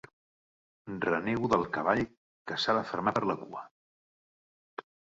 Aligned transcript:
Renego 1.07 1.51
del 1.53 1.67
cavall 1.77 2.03
que 2.15 2.59
s'ha 2.65 2.77
de 2.81 2.85
fermar 2.95 3.17
per 3.21 3.25
la 3.35 3.39
cua. 3.47 3.67